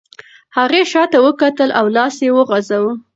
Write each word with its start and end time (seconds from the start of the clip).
هغې 0.57 0.81
شاته 0.91 1.17
وکتل 1.27 1.69
او 1.79 1.85
لاس 1.95 2.15
یې 2.25 2.29
وخوځاوه. 2.37 2.93